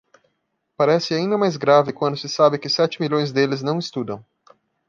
parece 0.75 1.13
ainda 1.13 1.37
mais 1.37 1.57
grave 1.57 1.93
quando 1.93 2.17
se 2.17 2.27
sabe 2.27 2.57
que 2.57 2.67
sete 2.67 2.99
milhões 2.99 3.31
deles 3.31 3.61
não 3.61 3.77
estudam 3.77 4.25